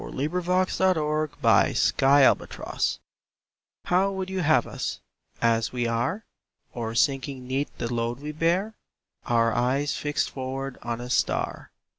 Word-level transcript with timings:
James 0.01 0.15
Weldon 0.15 0.41
Johnson 0.65 0.95
To 0.95 1.29
America 1.43 2.79
HOW 3.85 4.11
would 4.11 4.31
you 4.31 4.39
have 4.39 4.65
us, 4.65 4.99
as 5.43 5.71
we 5.71 5.85
are? 5.85 6.25
Or 6.73 6.95
sinking 6.95 7.45
'neath 7.45 7.69
the 7.77 7.93
load 7.93 8.19
we 8.19 8.31
bear? 8.31 8.73
Our 9.27 9.53
eyes 9.53 9.95
fixed 9.95 10.31
forward 10.31 10.79
on 10.81 11.01
a 11.01 11.09
star? 11.11 11.69